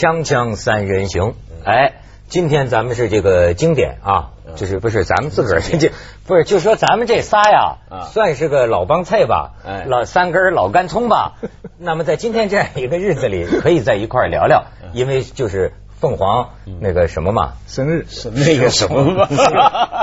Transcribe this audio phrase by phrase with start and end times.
[0.00, 5.92] 锵锵三人行，哎，今天咱们是这个经典啊，就是不是咱们自个儿这
[6.26, 7.76] 不是，就说咱们这仨呀，
[8.10, 9.52] 算是个老帮菜吧，
[9.88, 11.34] 老三根老干葱吧。
[11.76, 14.64] 那么在今天这样一个日子里，可以在一块聊聊，
[14.94, 15.74] 因为就是。
[16.00, 19.28] 凤凰那个什么嘛，生日 那个什么嘛，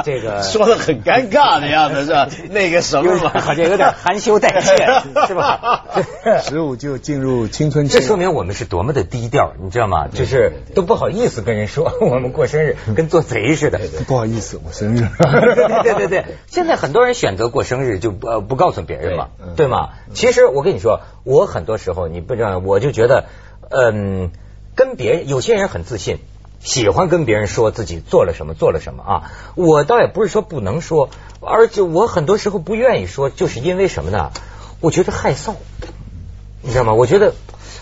[0.05, 2.29] 这个说的很尴尬的样子是吧？
[2.51, 4.77] 那个什么嘛，好像有点含羞带怯
[5.27, 5.83] 是吧？
[6.43, 10.07] 十五就进入青春期，这说明我们是多么的低调，你知道吗？
[10.13, 13.79] 就是都不好意思跟人说我们过生日，跟做贼似的。
[14.07, 15.07] 不好意思，我生日。
[15.17, 19.89] 对对对对，现在很多人选择过生日就不不告诉别人嘛，对吗？
[20.13, 23.25] 其实我跟你说，我很多时候你不知道，我就觉得，
[23.71, 24.29] 嗯。
[24.77, 26.19] 跟别人有些人很自信，
[26.61, 29.31] 喜欢跟别人说自己做了什么做了什么啊！
[29.55, 31.09] 我倒也不是说不能说，
[31.41, 34.31] 而且我很多时候不愿意说，就是因为什么呢？
[34.79, 35.55] 我觉得害臊，
[36.61, 36.93] 你知道吗？
[36.93, 37.33] 我觉得，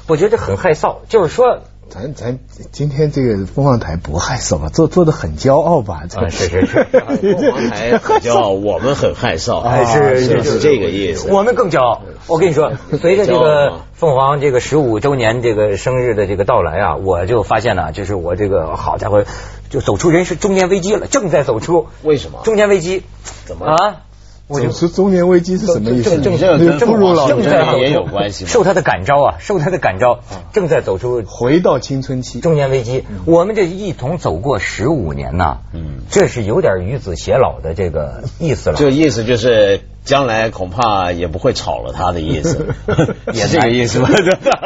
[0.08, 1.62] 我觉得很害臊，就是说。
[1.96, 2.40] 咱咱
[2.74, 4.68] 今天这个凤凰台不害臊吧？
[4.68, 6.04] 做做的很骄傲吧？
[6.30, 11.32] 是是是， 凤凰台很骄傲，我们很害臊，是是这个意思。
[11.32, 12.02] 我们更骄傲。
[12.28, 19.24] 我跟你说，随着这个凤凰这个十五周年这个生日的这个到来啊，我就发现呢，就是我这个好家伙，
[19.70, 21.88] 就走出人生中年危机了，正在走出。
[22.04, 22.42] 为什么？
[22.44, 23.04] 中年危机？
[23.46, 24.02] 怎么啊？
[24.48, 26.22] 我就是中年危机是什么意思？
[26.22, 30.20] 正正正入老年也有关系，受他的感召啊，受他的感召，
[30.54, 33.04] 正在走出回到青春期，中年危机。
[33.26, 38.76] 我们这一同走过十五年呐，嗯，这是有点与子偕老的这个意思了。
[38.78, 42.68] 这意思就是将来恐怕也不会炒了他的意思，
[43.34, 44.10] 也这个意思吧？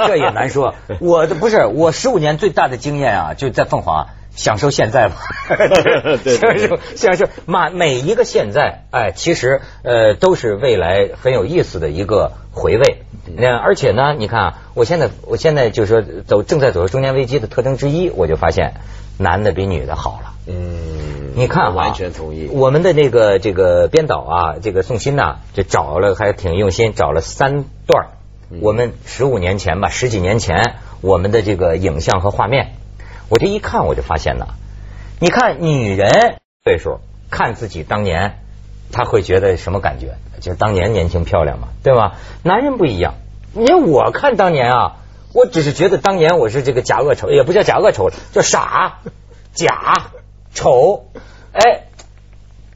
[0.07, 0.75] 这也难说。
[0.99, 4.07] 我的不是我十五年最大的经验啊，就在凤凰。
[4.39, 5.15] 享受现在吧，
[6.23, 13.03] 享受享受，每每一个现在，哎，其实呃都是未来很有意思的一个回味。
[13.35, 18.75] 那而且呢，你看啊，我现在我现在就是说走正在走入中年危机的特征之一，我就发现
[19.17, 20.31] 男的比女的好了。
[20.47, 22.47] 嗯，你看，完全同意。
[22.49, 28.07] 我们的那个这个编导啊，这个宋鑫呐，就找了还挺用心，找了三段
[28.61, 32.78] 我们十五年前吧，十几年前我们的这个影像和画面。
[33.29, 34.55] 我这一看，我就发现了，
[35.19, 38.39] 你看女人岁数看自己当年，
[38.91, 40.17] 他会觉得什么感觉？
[40.41, 42.15] 就是当年年轻漂亮嘛，对吧？
[42.43, 43.15] 男人不一样，
[43.53, 44.95] 你看我看当年啊，
[45.33, 48.99] 我只是觉得当年我是这个假恶丑，也不叫假恶丑，叫傻、
[49.53, 50.11] 假、
[50.53, 51.05] 丑，
[51.51, 51.83] 哎，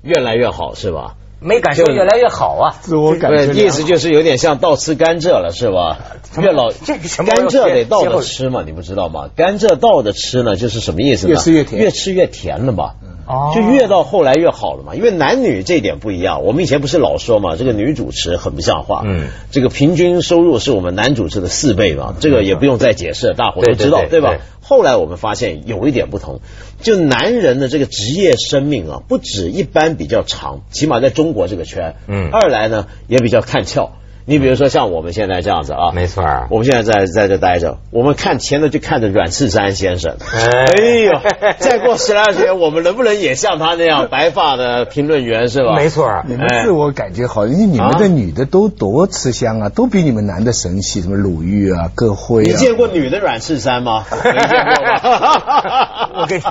[0.02, 1.16] 越来越好是吧？
[1.44, 2.76] 没感受越来越好啊！
[2.82, 5.98] 自我感觉意思就是有点像倒吃甘蔗了是吧？
[6.40, 8.64] 越老这个什么甘蔗得倒着吃嘛？
[8.66, 9.30] 你不知道吗？
[9.36, 11.34] 甘蔗倒着吃呢，就是什么意思呢？
[11.34, 12.94] 越吃越甜，越吃越甜了嘛。
[13.26, 14.96] 哦，就越到后来越好了嘛。
[14.96, 19.04] 因为男女这点不一样，我们以前不是老说嘛，这个女主持很不像话。
[19.06, 24.36] 嗯，这个平均收入是我们男主持的四倍嘛，这个也不用再解释，大伙都知道对吧？
[24.62, 26.40] 后来我们发现有一点不同，
[26.84, 33.94] 就男人的这个职业生命啊，不止一般比较长，起码在中国这个圈，嗯，二来呢也比较看俏。
[34.26, 41.12] 你比如说像我们现在这样子啊，没错，我们现在在在这待着，我们看前头就看着阮次山先生，哎呦，
[41.60, 45.76] 再过十来年，我们能不能也像他那样白发的评论员是吧？
[45.76, 52.48] 没错，你们自我感觉好，因为你们的女的都多吃香啊，都比你们男的神气，什么鲁豫啊、各辉啊。
[52.48, 54.06] 你见过女的阮次山吗？
[54.24, 56.10] 没见过吧？
[56.16, 56.44] 我跟你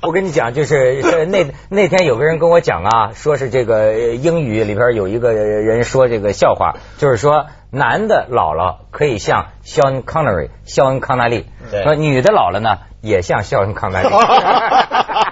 [0.00, 6.76] 我跟你讲，就是那那天有个人跟我讲啊，说是这个英语里边有一个人说这个笑话。
[7.02, 11.46] 就是说，男的老了可以像肖恩康纳利，肖恩康纳利；
[11.82, 14.08] 说女的老了呢，也像肖恩康纳利。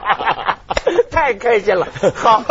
[1.20, 1.86] 太开心了，
[2.16, 2.42] 好，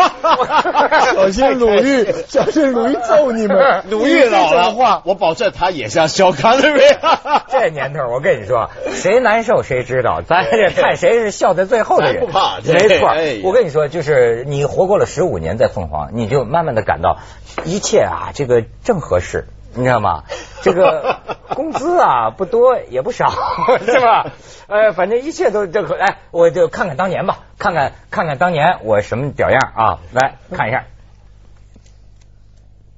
[1.15, 3.83] 小心鲁豫， 小心鲁豫揍你们。
[3.89, 6.79] 鲁豫老了话，我保证他也像小康的人。
[7.49, 12.19] 这年头，我跟你说，谁难受谁知道，咱这看谁是笑在最后的人。
[12.23, 13.09] 不怕，没错。
[13.43, 17.17] 我跟你说，就是你活过了十五年在凤凰，你就慢慢的感到
[17.65, 19.47] 一切啊，这个正合适。
[19.73, 20.23] 你知道吗？
[20.61, 21.19] 这个
[21.55, 23.29] 工资啊不多也不少，
[23.85, 24.27] 是吧？
[24.67, 29.99] 呃，反正一切都这可，哎，我就看看当年吧，看看看看当年我什么屌样啊！
[30.13, 30.83] 来看一下。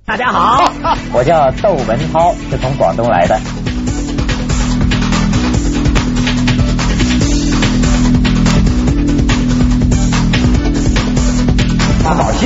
[0.05, 0.65] 大家好，
[1.13, 3.39] 我叫窦文涛，是从广东来的。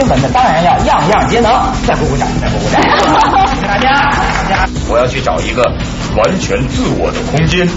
[0.05, 1.51] 新闻的当然要样样皆能，
[1.87, 2.79] 再鼓鼓掌，再鼓鼓掌，
[3.47, 4.69] 谢谢大家，大家。
[4.87, 5.63] 我要去找一个
[6.15, 7.67] 完全自我的空间。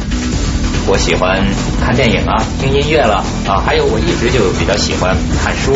[0.87, 1.43] 我喜欢
[1.83, 5.73] 看电影啊，听音乐了啊，还有我一直就比较喜欢看书。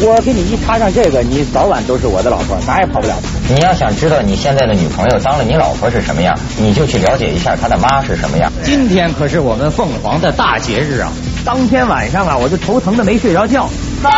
[0.00, 3.14] 我给你一插上这个，你早晚都是我的老婆，哪也跑不了。
[3.50, 8.50] 你要想知道你现在的女朋友当了你老婆是什么样，你就去了解一下她的妈是什么样。
[8.64, 11.12] 今天可是我们凤凰的大节日啊！
[11.44, 13.68] 当天晚上啊，我就头疼的没睡着觉。
[14.02, 14.10] 三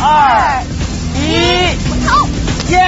[0.00, 0.62] 二
[1.14, 1.74] 一，
[2.06, 2.12] 走，
[2.70, 2.78] 耶！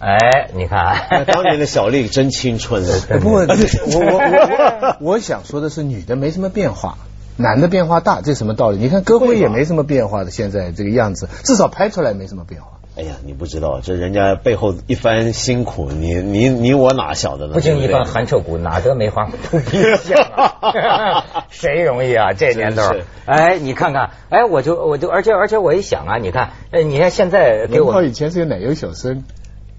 [0.00, 2.84] 哎，你看，当年的小丽真青春。
[3.20, 6.96] 不过，我我我我想说的是，女的没什么变化。
[7.36, 8.78] 男的变化大，这什么道理？
[8.78, 12.77] 你看歌辉也没什么变化的，现在这个样子，至少拍出来没什么变化。
[12.98, 17.54] 哎呀，你不知道，这人家背后一番辛苦，你你你我哪晓得呢？
[17.54, 21.24] 不经一番寒彻骨，哪得梅花扑鼻香啊？
[21.48, 22.32] 谁容易啊？
[22.32, 22.82] 这年头，
[23.24, 29.22] 哎，你看看，哎，我就我就，而且而且我一想啊，你看，哎，你看现在给我以前是个奶油小生。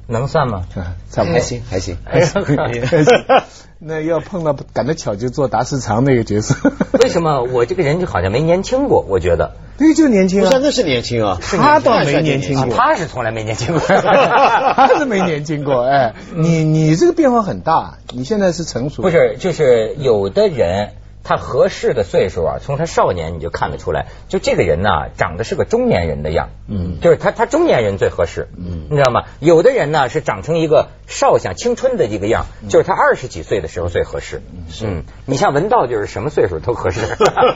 [0.09, 0.63] 能算吗？
[1.11, 1.97] 差不多，还行，还行。
[3.81, 6.55] 那要碰到赶得巧就做达世长那个角色。
[7.01, 9.05] 为什么我这个人就好像没年轻过？
[9.07, 15.85] 我觉得，对，就年轻啊，那是年轻啊，他倒没年轻过，他是从来没年轻过，他是没年轻过。
[15.85, 19.37] 哎，你你这个变化很大，你现在是成熟，不是？
[19.39, 20.89] 就是有的人。
[21.23, 29.25] 他合适的岁数啊，从他少年你就看得出来，就这个人呢，长得是个中年人的样，嗯，就是他他中年人最合适，嗯，你知道吗？
[29.39, 34.41] 有的人呢是长成一个少想青春的一个样，就是他二十几岁的时候最合适，
[34.81, 37.01] 嗯，你像文道就是什么岁数都合适，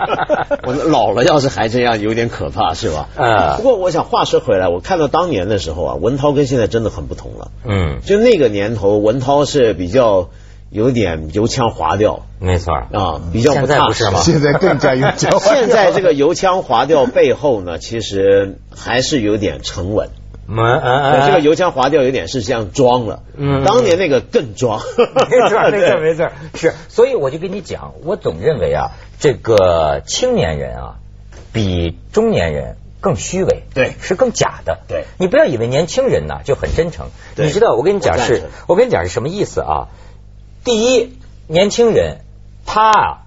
[0.65, 3.09] 我老了要是还这样有点可怕是吧？
[3.15, 10.29] 啊，不过我想话说回来，我看到当年的时候啊，文涛跟现在真的很不同了，嗯，就那个年头文涛是比较。
[10.73, 14.19] 有点油腔滑调，没错啊，比较不踏实吗？
[14.21, 15.37] 现在更加油腔。
[15.39, 20.09] 现在这个油腔滑调背后呢，其实还是有点沉稳。
[20.45, 23.21] 嗯嗯这个油腔滑调有点是像装了。
[23.37, 24.81] 嗯，当年那个更装。
[24.97, 26.29] 没错， 没错，没错。
[26.55, 30.95] 是，所以我就跟你讲，我总认为啊，这个青年人啊，
[31.53, 34.79] 比中年人更虚伪，对，是更假的。
[34.87, 37.07] 对，你不要以为年轻人呢就很真诚。
[37.37, 39.87] 你知道我跟你讲是，我跟你讲是什么意思啊？
[40.63, 41.17] 第一，
[41.47, 42.21] 年轻人
[42.65, 43.17] 他啊，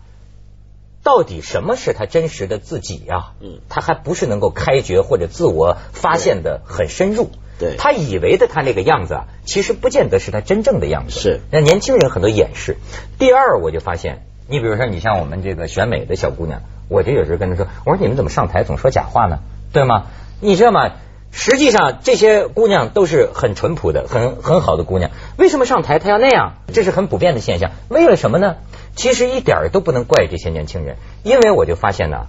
[1.02, 3.32] 到底什么是他真实的自己呀？
[3.40, 7.30] 嗯，他还不是能够开掘或者自我发现的很深入。
[7.58, 11.20] 对，他以为的他那个样子啊，其实不见得是他真正的样子。
[11.20, 12.76] 是，那年轻人很多掩饰。
[13.18, 19.40] 第二，我就发现，你比如说，你像我们这个选美的小姑娘，我就有时候跟她说，我说你们怎么上台总说假话呢？
[19.72, 20.06] 对吗？
[20.40, 20.92] 你知道吗？
[21.30, 25.10] 实际上，这些姑娘都是很淳朴的、很很好的姑娘。
[25.36, 26.54] 为什么上台她要那样？
[26.72, 27.72] 这是很普遍的现象。
[27.88, 28.56] 为了什么呢？
[28.94, 32.28] 其实一点都不能怪这些年轻人，因为我就发现呢，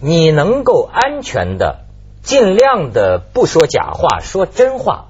[0.00, 1.84] 你能够安全的、
[2.22, 5.06] 尽量的不说假话、说真话，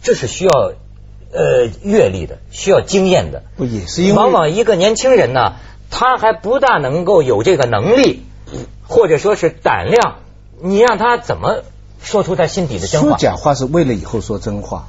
[0.00, 0.72] 这是需要
[1.32, 3.42] 呃阅历的、需要经验的。
[3.56, 5.56] 不也是因为往往一个年轻人呢，
[5.90, 8.22] 他还不大能够有这个能力，
[8.88, 10.20] 或者说是胆量，
[10.62, 11.58] 你让他怎么？
[12.04, 13.08] 说出他心底的真话。
[13.08, 14.86] 说假话是为了以后说真话。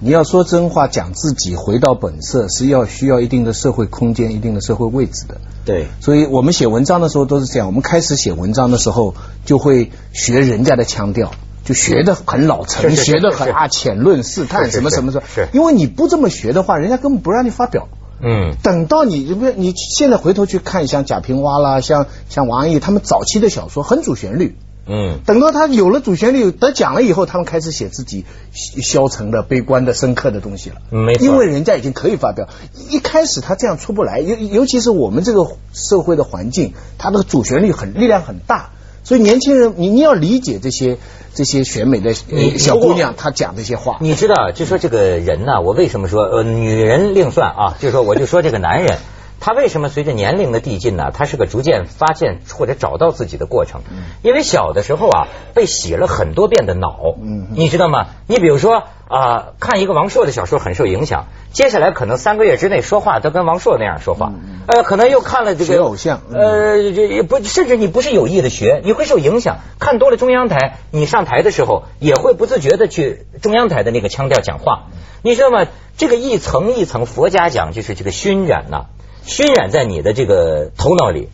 [0.00, 5.40] 你要说真话，讲自己，回到本色，是要需要一定的社会空间、一定的社会位置的。
[5.64, 5.88] 对。
[6.00, 7.66] 所以我们写文章的时候都是这样。
[7.66, 11.32] 我们开始写文章的时候，就会学人家的腔调，
[11.64, 15.24] 就学的很老成，学的很啊浅论试探什么什么什么。
[15.34, 15.48] 是。
[15.52, 17.88] 因为你不这么学的话，人家根本不让你发表。
[18.22, 18.54] 嗯。
[18.62, 24.56] 等到你，不你现在回头去看，像贾平凹啦，像像王安忆他们早期的小说，很主旋律。
[24.88, 30.76] 嗯，等到他有了主旋律得奖了以后，他们开始写自己消沉的、悲观的、深刻的东西了。
[30.90, 32.48] 没错，因为人家已经可以发表。
[32.88, 38.70] 一开始他这样出不来，尤尤其是我们这个社会的环境，他那个主旋律很力量很大，
[39.04, 40.96] 所以年轻人，你你要理解这些
[41.34, 43.98] 这些选美的小姑娘，她讲这些话。
[44.00, 47.76] 你知道，就说这个人呢，我为什么说呃，女人另算啊？
[47.78, 48.96] 就说我就说这个男人。
[49.40, 51.10] 他为什么随着年龄的递进呢？
[51.12, 53.82] 他是个逐渐发现或者找到自己的过程。
[54.22, 57.14] 因为小的时候啊，被洗了很多遍的脑，
[57.54, 58.06] 你知道吗？
[58.26, 64.32] 你比如说啊，看一个王朔的小说很受影响，接下来可能三个月之内说话都跟王朔那样说话。
[64.66, 69.58] 呃，可能又看了这个偶像，呃，也不，甚至你不是有意的学，你会受影响。
[69.78, 74.88] 看多了中央台，你上台的时候也会不自觉的去中央台的那个腔调讲话。
[75.22, 75.64] 你知道吗？
[75.96, 78.86] 这个一层一层，佛家讲就是这个熏染呐。
[79.28, 81.28] 熏染在你的这个头脑里，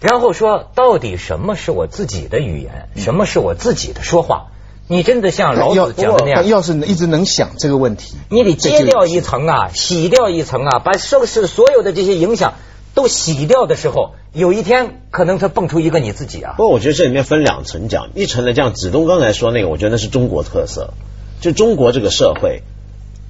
[0.00, 4.48] 然后说到底什么是我自己的语言，什么是我自己的说话？
[4.88, 12.54] 你真的像老子讲的那样，要是一直能想这个问题，你得揭掉一层啊，洗掉一层啊，把受是所有的这些影响
[12.94, 16.54] 都洗掉的时候，有一天可能它蹦出一个你自己啊。
[16.56, 20.92] 不过我觉得这里面分两层讲，一层呢，像子东刚才说那个，我觉得那是中国特色，
[21.40, 22.62] 就中国这个社会。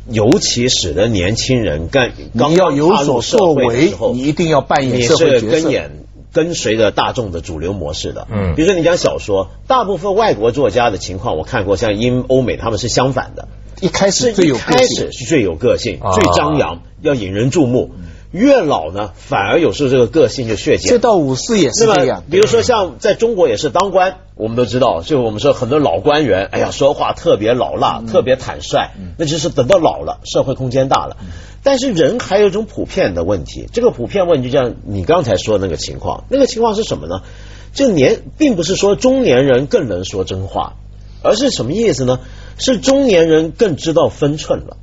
[0.09, 5.71] 尤其使得年轻人更，你要有所作为，你一定要扮演社会角色。
[6.31, 8.29] 跟随着大众的主流模式的。
[8.31, 13.49] 嗯，比如说你讲小说，大部分外国作家的情况我看过，像英欧美他们是相反的，
[13.81, 17.93] 一开始最有开始是最有个性、最张扬，要引人注目。
[18.31, 20.91] 越老呢，反而有时候这个个性就削减。
[20.91, 22.25] 这到五四也是这样。
[22.31, 31.17] 比如说像在中国也是当官，我们都知道，就我们说很多老官员，哎呀，说话特别老辣，特别坦率，那就是等到老了，社会空间大了。
[31.63, 37.23] 但是人还有一种普遍的问题，这个普遍问题就像你刚才说的那个情况，那个情况是什么呢？
[37.73, 40.75] 这年并不是说中年人更能说真话，
[41.23, 42.21] 而是什么意思呢？
[42.59, 44.77] 是中年人更知道分寸了。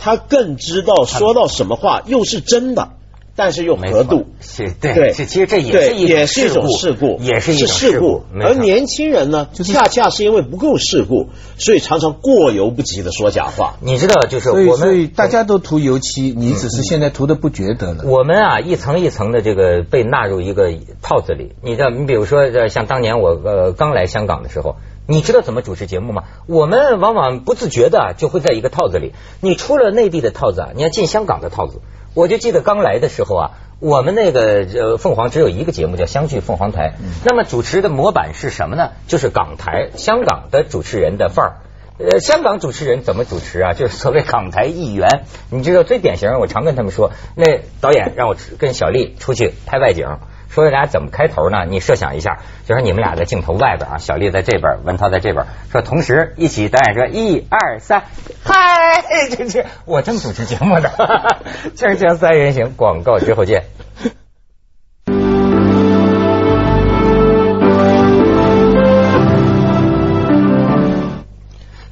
[0.00, 2.88] 他更知道说到什么话又是真的，
[3.36, 8.22] 但是又合度是对对，其实这也是也是一种事故，也是一种事故。
[8.40, 11.28] 而年轻人呢，恰恰是因为不够事故，
[11.58, 13.76] 所以常常过犹不及的说假话。
[13.80, 18.04] 你知道，就是我们大家都涂油漆，你只是现在涂的不觉得了。
[18.04, 21.52] 我们啊，一层一层的这个被纳入一个套子里。
[21.62, 24.76] 你知道，你比如说，像当年我呃刚来香港的时候。
[25.10, 26.22] 你知道怎么主持节目吗？
[26.46, 29.12] 我们往往不自觉的就会在一个套子里。
[29.40, 31.80] 你出了内地的套子，你要进香港的套子。
[32.14, 33.50] 我就记得刚来的时候啊，
[33.80, 36.94] 我们那个呃凤凰只有一个节目叫相聚凤凰台。
[37.24, 38.90] 那么主持的模板是什么呢？
[39.08, 41.56] 就是港台香港的主持人的范儿。
[41.98, 43.72] 呃，香港主持人怎么主持啊？
[43.72, 45.24] 就是所谓港台议员。
[45.50, 50.06] 你知道最典型，我常跟他们说，那导演让我跟小丽出去拍外景。
[50.50, 51.64] 说俩怎么开头呢？
[51.64, 58.02] 你设想一下，就说你们俩在镜头外边啊，小丽在这边，文涛在这边，说同时一起，导演说一二三，
[58.42, 60.90] 嗨，这这我正主持节目呢，
[61.76, 63.62] 锵锵三人行，广告之后见。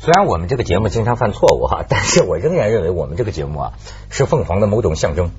[0.00, 3.72] 虽然我们这个节目经常犯错误哈，但是我仍然认为我们这个节目啊
[4.10, 5.30] 是凤凰的某种象征。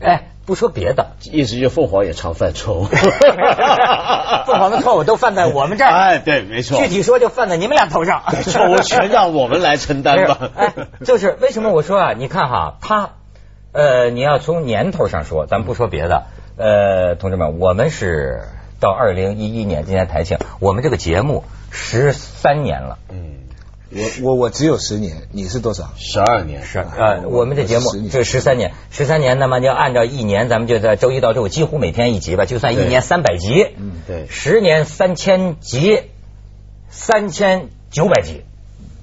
[0.00, 0.29] 哎。
[0.46, 2.84] 不说别的，意思就凤凰也常犯错误，
[4.46, 5.90] 凤凰的错误都犯在我们这儿。
[5.90, 6.78] 哎，对，没错。
[6.78, 10.50] 具体说就犯在你们俩头上，错误全让我们来承担吧。
[10.56, 12.12] 哎，就是为什么我说啊？
[12.16, 13.10] 你看哈，他
[13.72, 16.24] 呃，你要从年头上说，咱不说别的，
[16.56, 18.42] 呃，同志们，我们是
[18.80, 22.98] 到二零一一年今年台庆，我们这个节目十三年了。
[23.10, 23.36] 嗯。
[23.92, 25.92] 我我我只有十年，你是多少？
[25.96, 36.02] 十二年是啊，我们这节目这十三年，十三年，那么就按照一年，咱们就在周一到周五几乎每天一集吧，就算一年三百集，嗯，对，十年三千集，
[36.88, 38.44] 三千九百集。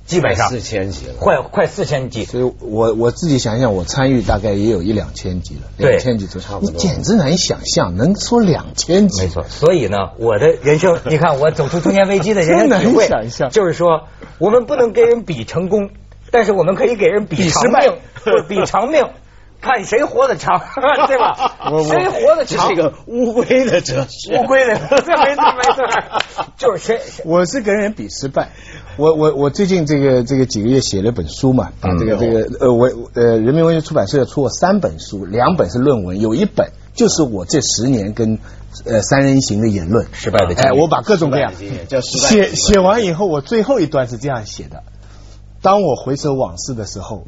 [0.07, 2.25] 基本上四千集了，快快四千集。
[2.25, 6.71] 所以我我自己想想，我参与大概也有一两千集了，两千集就差不多。
[6.71, 9.23] 你简直难以想象，能说两千集。
[9.23, 13.07] 没错，所以呢，我的人生， 你看我走出中年危机的人生体会，
[13.51, 14.05] 就是说，
[14.39, 15.89] 我们不能跟人比成功，
[16.31, 17.93] 但是我们可以给人比长命，
[18.47, 19.03] 比 长命。
[19.59, 20.59] 看谁活得长，
[21.07, 21.55] 对吧？
[21.87, 22.69] 谁活得长？
[22.69, 24.39] 这个乌龟的哲学。
[24.39, 27.01] 乌龟的， 这没错没错，就是谁。
[27.25, 28.49] 我是跟人比失败。
[28.97, 38.39] 我我我最近这个这个几个月写了本书嘛，把这个这个呃我呃人民文学出版社出过三本书，两本是论文，有一本就是我这十年跟
[38.85, 40.71] 呃三人行的言论失败的经验。
[40.73, 41.51] 哎，我把各种各样
[42.01, 44.83] 写写完以后，我最后一段是这样写的：
[45.61, 47.25] 当我回首往事的时候，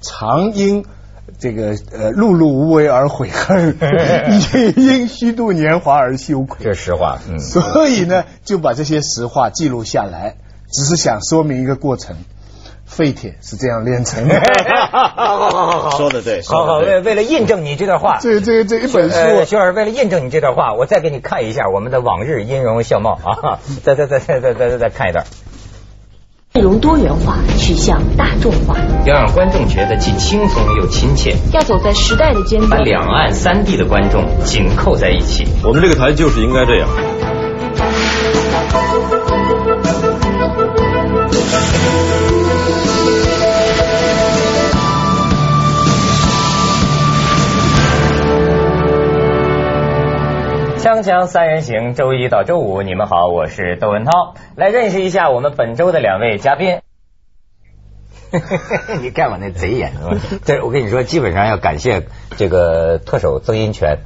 [0.00, 0.84] 常因。
[1.38, 3.76] 这个呃，碌碌无为而悔恨，
[4.54, 6.64] 也因虚度年华而羞愧。
[6.64, 7.38] 这是实话，嗯。
[7.38, 10.36] 所以呢，就把这些实话记录下来，
[10.72, 12.16] 只是想说明一个过程：
[12.86, 14.40] 废铁是这样炼成的。
[14.92, 16.42] 好好好好好，说的对。
[16.42, 23.58] 好好，为为了印证你这段话，这这这一本书，徐老师为了印证你这段话，我再给你看一下我们的往日音容笑貌啊！
[23.84, 25.26] 再再再再再再再看一段。
[26.56, 35.46] 内容多元化，取向大众化，要让观众觉得既轻松又亲切，要走在时代的尖端，把两岸三地的观众紧扣在一起。
[35.62, 36.88] 我们这个台就是应该这样。
[50.96, 56.80] 锵锵三人行，周一到周五，你们好，我是窦文涛，来认识一下我们本周的两位嘉宾。
[59.02, 59.92] 你看我那贼眼，
[60.46, 62.06] 这我跟你说，基本上要感谢
[62.38, 63.98] 这个特首曾荫权。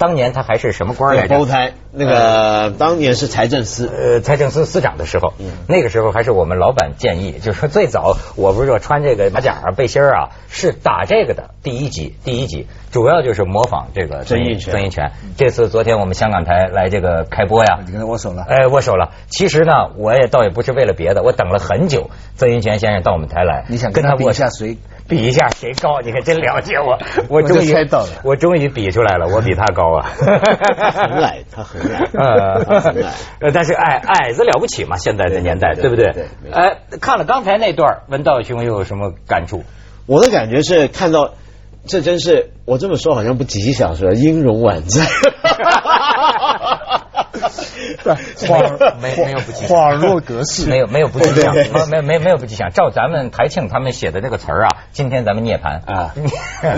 [0.00, 1.36] 当年他还是什么官来着？
[1.36, 14.72] 包胎，那个当年是财政司，呃，财政司司长的时候，嗯那个时候还是我们老板建议，就是说最早我不是说穿这个马甲啊、背心啊，是打这个的第一集，第一集主要就是模仿这个曾荫权。
[14.72, 18.46] 曾荫权，这次昨天我们香港台来这个开播呀，你跟他握手了？
[18.48, 19.10] 哎，握手了。
[19.28, 24.78] 其实呢，我也倒也不是为了别的，我等了很久，曾荫权先生到我们台来，你想跟他握一下谁？
[25.10, 26.00] 比一下谁高？
[26.02, 26.96] 你还真了解我，
[27.28, 30.06] 我终于猜到了，我终于比出来了，我比他高啊！
[30.16, 33.12] 很矮，他很矮， 呃，很矮。
[33.40, 34.96] 呃，但是矮矮子了不起嘛？
[34.96, 36.06] 现在的年代，对不对？
[36.52, 39.64] 哎，看了刚才那段，文道兄又有什么感触？
[40.06, 41.34] 我的感觉是看到，
[41.86, 44.12] 这真是我这么说好像不吉祥，是吧？
[44.12, 45.04] 音容宛在。
[48.36, 51.54] 恍没没有不吉祥，恍若隔世，没有没有不吉祥，
[51.90, 52.70] 没没没有不吉祥。
[52.70, 56.14] 照咱们台庆他们写的这个词儿啊，今天咱们涅槃啊，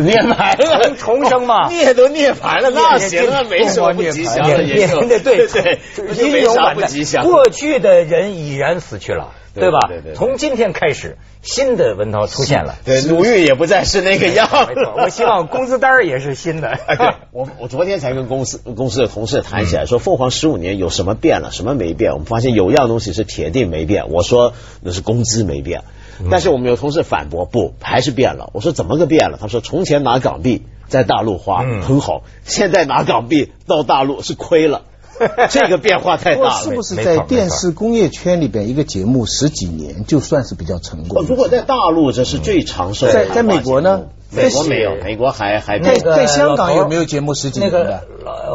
[0.00, 5.81] 涅槃了，重生嘛，涅都涅槃了，那行啊，没什么不吉祥的，对对对，
[6.14, 6.75] 音容宛
[7.05, 9.33] 在，过去的人已然死去了。
[9.54, 9.78] 对吧？
[10.14, 12.76] 从今天开始，新的文涛出现了。
[12.85, 14.49] 对，鲁豫也不再是那个样。
[14.68, 16.78] 没错，我希望工资单也是新的。
[17.32, 22.12] 我我昨天才跟公司公司的同事谈起来，说凤凰十五年有什么变了，什么没变？
[22.12, 24.11] 我们发现有一样东西是铁定没变。
[24.11, 25.82] 我说那是工资没变，
[26.30, 28.50] 但是我们有同事反驳，不，还是变了。
[28.54, 29.38] 我说怎么个变了？
[29.40, 34.82] 他说从前拿港币在大陆花很好，现在拿港币到大陆是亏了。
[35.50, 41.25] 这个变化太大了，是不是在电视工业圈里边一个节目十几年就算是比较成功？
[41.26, 44.07] 如果在大陆这是最长寿，在在美国呢？
[44.35, 48.02] 美国没有，美国还还在在香港有没有节目十几年的？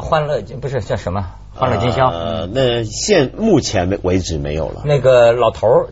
[0.02, 1.26] 欢乐不是叫什么？
[1.54, 2.08] 欢乐今宵？
[2.10, 4.82] 呃，那现目前为止没有了。
[4.86, 5.88] 那个老头儿，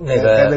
[0.00, 0.50] 那个。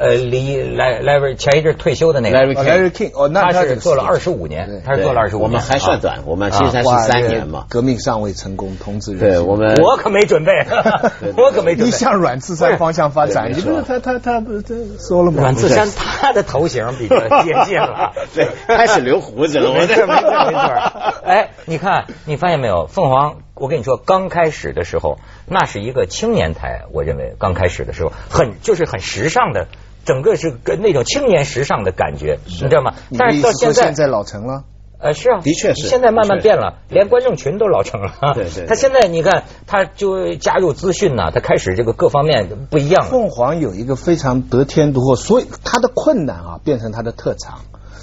[0.00, 7.66] 呃，离莱莱维前一阵退休的那个莱维 King，哦，那他是做了二十五年，他是做了二十五年，我们还算短，我们其实才十三年嘛。
[7.68, 10.52] 革命尚未成功，同志对我们， 我可没准备，
[11.36, 11.84] 我可没准备。
[11.84, 15.42] 你向阮次山方向发展，你不是他他他不这说了吗？
[15.42, 21.22] 阮次山他的头型比较接近了， 对，开始留胡子了，我这没错没错。
[21.26, 22.86] 哎，你看，你发现没有？
[22.86, 29.66] 凤凰，我跟你说，刚开始的时候，那是一个青年台，我认为刚开始的时候，很就是很时尚的。
[30.04, 32.94] 整个是跟那种青年时尚的感觉，你知道吗？
[33.18, 34.64] 但是到现在现在老成了，
[34.98, 35.88] 呃，是啊，的确是。
[35.88, 38.12] 现在慢慢变了，连观众群都老成了。
[38.34, 38.66] 对对。
[38.66, 43.06] 他现在你看，他就加入资讯呢，他开始这个各方面不一样。
[43.06, 47.60] 凤凰有一个非常得天独厚，所以他的困难啊变成他的特长，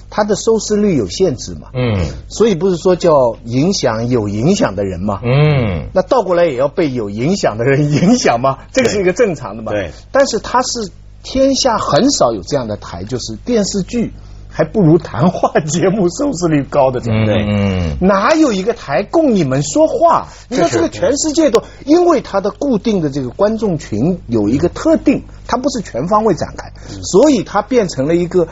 [0.10, 1.70] 他的收视率有限制嘛。
[1.74, 2.00] 嗯。
[2.30, 5.22] 所以不是说叫影响有影响的人嘛？
[5.24, 5.90] 嗯。
[5.94, 8.60] 那倒过来也要被有影响的人影响吗？
[8.72, 9.72] 这个是一个正常的嘛？
[9.72, 9.92] 对。
[10.12, 10.92] 但是他是。
[11.24, 14.14] 天下很少有这样的台，就是电视剧
[14.50, 17.46] 还不如谈话节目收视率高的，对不对？
[17.48, 20.28] 嗯，哪有一个台供你们说话？
[20.50, 26.72] 你说这个全世界都因为它的固定的这个观众群有一个特定，它不是全方位展开，
[27.04, 28.48] 所以它变成了一个。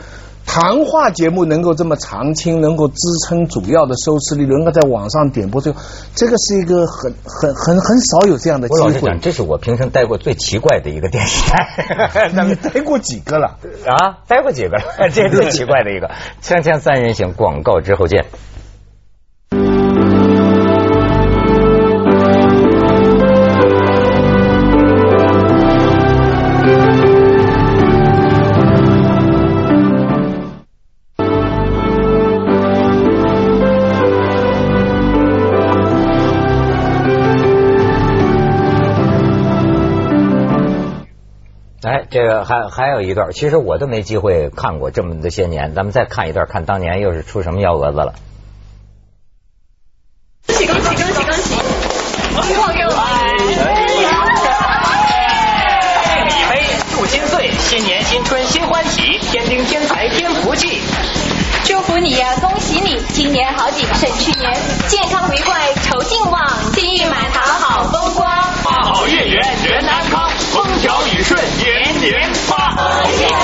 [0.46, 5.80] 谈话节目能够这么长青，能够支撑主要的收视率，能够在网上点播，这个
[6.16, 9.18] 这个是一个很很很很少有这样的机会。
[9.22, 12.32] 这是我平生待过最奇怪的一个电视台。
[12.48, 13.58] 你待过几个了？
[13.86, 14.84] 啊，待过几个了？
[15.12, 16.10] 这是最奇怪的一个。
[16.42, 18.26] 锵锵三人行，广告之后见。
[41.86, 48.16] 哎这个还还有一段，其实我都没机会看过这么的些年，咱们再看一段，看当年又是出什么幺蛾子了。
[50.48, 51.56] 恭喜恭喜恭喜恭喜！
[52.48, 52.96] 希望又来！
[56.28, 60.82] 一杯祝金岁，新年新春新欢喜，天丁天财添福气。
[61.96, 64.54] 祝福你呀，恭喜你，今年好景胜去年，
[64.90, 65.54] 健康为贵
[65.86, 68.28] 酬进旺，金玉满堂好风光，
[68.66, 72.76] 花好月圆人安康，风调雨顺年年发。
[72.76, 73.40] 恭喜恭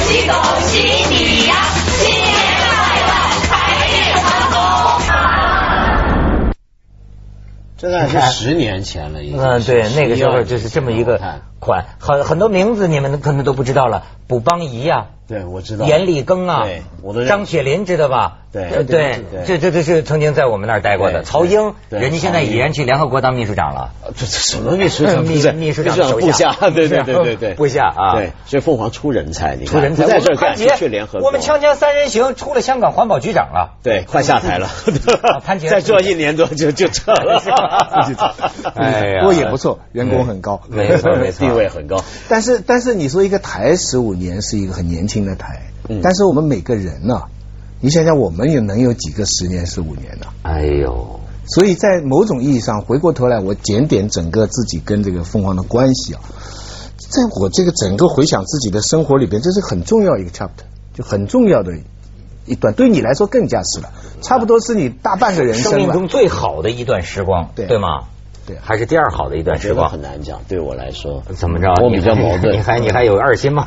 [0.00, 0.34] 喜恭
[0.66, 0.78] 喜
[1.10, 1.54] 你呀，
[1.96, 2.66] 新年快
[3.06, 3.12] 乐，
[3.46, 3.52] 财
[3.86, 4.58] 运亨通。
[7.76, 9.40] 这个是十年前了，已经。
[9.40, 11.20] 嗯，对，那个时候就是这么一个
[11.60, 15.06] 款，很很多名字你们可能都不知道了，卜邦仪呀。
[15.32, 15.86] 对，我知道。
[15.86, 18.40] 严立庚啊，对，我都张雪林知道吧？
[18.52, 21.22] 对对，这这这是曾经在我们那儿待过的。
[21.22, 23.92] 曹英，人家现在已然去联合国当秘书长了。
[24.14, 25.24] 这这什么秘书长？
[25.24, 28.16] 秘秘书长部下，对对 对对对，部下啊。
[28.16, 31.20] 对，所以凤凰出人才，你出人才在这干，去联合。
[31.20, 34.68] 我们锵锵三人行出了香港环保局长了，对，快下台了。
[35.42, 37.42] 潘杰再做一年多就就撤了。
[38.76, 42.04] 哎呀，不过也不错，员工很高，没错没错，地位很高。
[42.28, 45.62] 但是但是你说一个台十五年是一个很年轻的台。
[46.02, 47.22] 但是我们每个人呢，
[47.80, 50.26] 你想想，我们也能有几个十年、十五年呢？
[50.42, 51.20] 哎呦！
[51.46, 56.20] 所以在某种意义上，回过头来，我检点整个自己跟这个凤凰的关系啊，
[57.10, 60.64] 在我这个整个回想自己的生活里边，这是很重要一个 chapter。
[60.94, 61.72] 就很重要的
[62.44, 68.04] 一段，对你来说更加是了，差不多是你大半个人生生命中最好的一段时光，对对吗？
[68.46, 70.40] 对，还是第二好的一段时光，很难讲。
[70.48, 71.68] 对我来说，怎么着？
[71.82, 72.54] 我比较矛盾。
[72.54, 73.64] 你还你还有二心吗？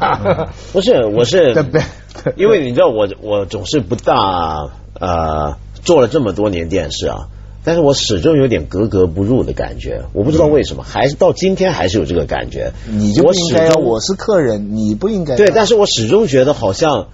[0.74, 1.54] 不是，我是
[2.36, 4.68] 因为你知道我我总是不大
[5.00, 7.28] 呃做了这么多年电视啊，
[7.64, 10.04] 但是我始终有点格格不入的感觉。
[10.14, 12.74] 我不知道为什么，还是到今天还是有这个感觉。
[12.90, 15.36] 你就应该，我是客人，你不应该。
[15.36, 17.08] 对，但是我始终觉得好像。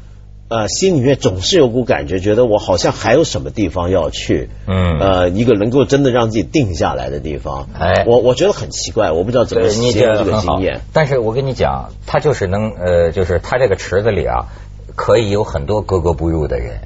[0.51, 7.69] 呃，心里面总是有股感觉，觉得我好像还有什么地方要去，嗯，呃，一个能够真的让自己定下来的地方。
[7.73, 10.81] 哎，我我觉得很奇怪，我不知道怎么形容这个经验。
[10.91, 14.47] 但是我跟你讲，他就是能，呃，就是他这个池子里啊，
[14.93, 16.81] 可以有很多格格不入的人。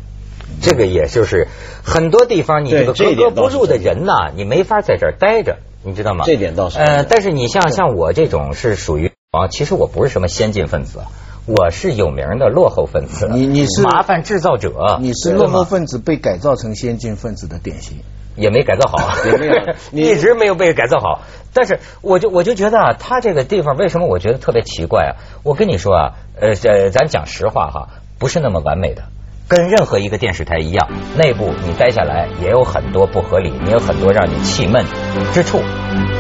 [0.62, 1.48] 这个也就是
[1.84, 6.24] 很多地方，你这个格格不入的人呐，你没法在这儿待着，你知道吗？
[6.28, 6.78] 这点倒是。
[6.78, 11.00] 呃，但是你像像我这种是属于啊，其实我不是什么先进分子。
[11.46, 18.00] 我是有名的落后分子，你你是麻烦制造者，你是落后分子被改造成先进分子的典型，
[18.36, 19.54] 也没改造好， 也没有，
[19.94, 21.22] 一直没有被改造好。
[21.54, 25.12] 但是我就我就觉得啊，他这个地方为什么我觉得特别奇怪啊？
[25.44, 26.56] 我跟你说啊，呃，
[26.90, 29.04] 咱讲实话哈，不是那么完美的，
[29.48, 34.84] 跟任何一个电视台一样，内部你待下来也有很多不合理，也有很多让你气闷
[35.32, 35.62] 之处。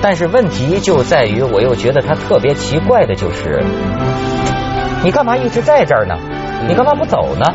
[0.04, 3.66] 但是问题就在于，我又觉得他特别奇怪的就是。
[5.06, 6.16] 你干嘛一直在这儿呢？
[6.68, 7.46] 你干嘛不走呢？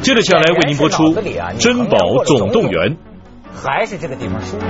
[0.00, 1.12] 接着下来为您播出
[1.58, 2.90] 《珍宝总动员》，
[3.52, 4.66] 还是这个地方舒服。